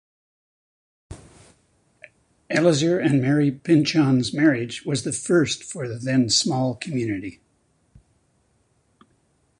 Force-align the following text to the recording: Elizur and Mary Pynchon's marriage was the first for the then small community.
Elizur 2.49 2.97
and 2.99 3.21
Mary 3.21 3.51
Pynchon's 3.51 4.33
marriage 4.33 4.83
was 4.83 5.03
the 5.03 5.13
first 5.13 5.63
for 5.63 5.87
the 5.87 5.99
then 5.99 6.27
small 6.27 6.73
community. 6.73 7.39